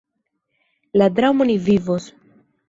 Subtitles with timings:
[1.01, 2.11] La dramo "Ni vivos!